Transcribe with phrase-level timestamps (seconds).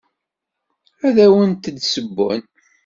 [1.07, 2.41] Ad awent-d-ssewwen.